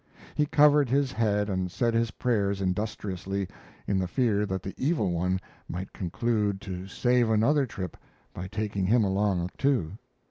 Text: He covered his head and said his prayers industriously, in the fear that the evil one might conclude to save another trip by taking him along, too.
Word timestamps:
He 0.33 0.47
covered 0.47 0.89
his 0.89 1.11
head 1.11 1.47
and 1.47 1.69
said 1.69 1.93
his 1.93 2.09
prayers 2.09 2.59
industriously, 2.59 3.47
in 3.85 3.99
the 3.99 4.07
fear 4.07 4.47
that 4.47 4.63
the 4.63 4.73
evil 4.75 5.11
one 5.11 5.39
might 5.69 5.93
conclude 5.93 6.59
to 6.61 6.87
save 6.87 7.29
another 7.29 7.67
trip 7.67 7.95
by 8.33 8.47
taking 8.47 8.87
him 8.87 9.03
along, 9.03 9.51
too. 9.59 9.99